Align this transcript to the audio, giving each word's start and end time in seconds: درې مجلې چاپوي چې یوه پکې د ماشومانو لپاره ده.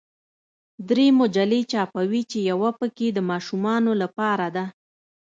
درې 0.89 1.07
مجلې 1.19 1.61
چاپوي 1.71 2.21
چې 2.31 2.39
یوه 2.51 2.69
پکې 2.79 3.07
د 3.13 3.19
ماشومانو 3.29 3.91
لپاره 4.01 4.47
ده. 4.55 4.65